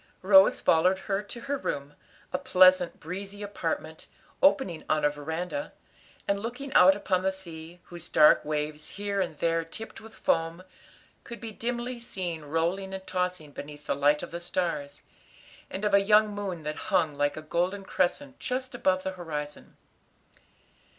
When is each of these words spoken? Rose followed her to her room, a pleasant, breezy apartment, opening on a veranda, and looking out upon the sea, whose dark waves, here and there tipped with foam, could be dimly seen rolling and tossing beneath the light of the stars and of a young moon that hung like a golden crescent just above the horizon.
Rose 0.23 0.59
followed 0.59 0.97
her 0.97 1.21
to 1.21 1.41
her 1.41 1.59
room, 1.59 1.93
a 2.33 2.39
pleasant, 2.39 2.99
breezy 2.99 3.43
apartment, 3.43 4.07
opening 4.41 4.83
on 4.89 5.05
a 5.05 5.11
veranda, 5.11 5.73
and 6.27 6.39
looking 6.39 6.73
out 6.73 6.95
upon 6.95 7.21
the 7.21 7.31
sea, 7.31 7.79
whose 7.83 8.09
dark 8.09 8.43
waves, 8.43 8.89
here 8.97 9.21
and 9.21 9.37
there 9.37 9.63
tipped 9.63 10.01
with 10.01 10.15
foam, 10.15 10.63
could 11.23 11.39
be 11.39 11.51
dimly 11.51 11.99
seen 11.99 12.41
rolling 12.45 12.95
and 12.95 13.05
tossing 13.05 13.51
beneath 13.51 13.85
the 13.85 13.93
light 13.95 14.23
of 14.23 14.31
the 14.31 14.39
stars 14.39 15.03
and 15.69 15.85
of 15.85 15.93
a 15.93 16.01
young 16.01 16.33
moon 16.33 16.63
that 16.63 16.77
hung 16.89 17.11
like 17.15 17.37
a 17.37 17.41
golden 17.43 17.83
crescent 17.83 18.39
just 18.39 18.73
above 18.73 19.03
the 19.03 19.11
horizon. 19.11 19.77